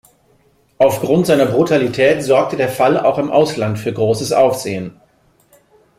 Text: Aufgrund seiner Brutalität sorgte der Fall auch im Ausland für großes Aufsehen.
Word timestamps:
Aufgrund 0.79 1.27
seiner 1.27 1.45
Brutalität 1.45 2.23
sorgte 2.23 2.57
der 2.57 2.69
Fall 2.69 2.97
auch 2.99 3.19
im 3.19 3.29
Ausland 3.29 3.77
für 3.77 3.93
großes 3.93 4.31
Aufsehen. 4.33 4.99